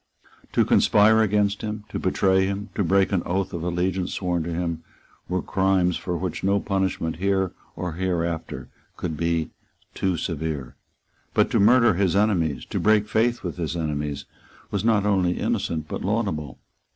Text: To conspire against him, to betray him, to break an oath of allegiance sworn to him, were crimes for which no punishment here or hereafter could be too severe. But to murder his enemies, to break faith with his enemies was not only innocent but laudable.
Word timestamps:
To 0.53 0.65
conspire 0.65 1.21
against 1.21 1.61
him, 1.61 1.83
to 1.89 1.99
betray 1.99 2.47
him, 2.47 2.69
to 2.73 2.83
break 2.83 3.11
an 3.11 3.21
oath 3.23 3.53
of 3.53 3.61
allegiance 3.61 4.15
sworn 4.15 4.41
to 4.41 4.51
him, 4.51 4.83
were 5.29 5.43
crimes 5.43 5.95
for 5.95 6.17
which 6.17 6.43
no 6.43 6.59
punishment 6.59 7.17
here 7.17 7.51
or 7.75 7.91
hereafter 7.93 8.67
could 8.97 9.15
be 9.15 9.51
too 9.93 10.17
severe. 10.17 10.75
But 11.35 11.51
to 11.51 11.59
murder 11.59 11.93
his 11.93 12.15
enemies, 12.15 12.65
to 12.71 12.79
break 12.79 13.07
faith 13.07 13.43
with 13.43 13.57
his 13.57 13.77
enemies 13.77 14.25
was 14.71 14.83
not 14.83 15.05
only 15.05 15.33
innocent 15.39 15.87
but 15.87 16.01
laudable. 16.03 16.57